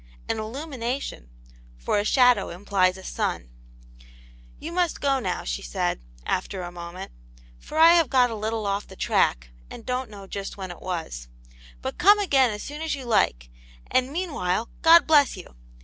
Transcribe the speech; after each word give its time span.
An 0.27 0.39
illumination; 0.39 1.29
for 1.77 1.99
a 1.99 2.03
shadow 2.03 2.49
implies 2.49 2.97
a 2.97 3.03
sun.." 3.03 3.51
You 4.59 4.71
must 4.71 4.99
go 4.99 5.19
now," 5.19 5.43
she 5.43 5.61
said, 5.61 6.01
after 6.25 6.63
a 6.63 6.71
moment," 6.71 7.11
for 7.59 7.77
I 7.77 7.93
have 7.93 8.09
got 8.09 8.31
a 8.31 8.35
little 8.35 8.65
off 8.65 8.87
the 8.87 8.95
track, 8.95 9.51
and 9.69 9.85
don't 9.85 10.09
know 10.09 10.25
just 10.25 10.57
when 10.57 10.71
it 10.71 10.81
was. 10.81 11.27
But 11.83 11.99
come 11.99 12.17
again 12.17 12.49
as 12.49 12.63
soon 12.63 12.81
as 12.81 12.95
you 12.95 13.05
like, 13.05 13.51
and 13.91 14.11
meanwhile, 14.11 14.69
God 14.81 15.05
bless 15.05 15.37
you!" 15.37 15.53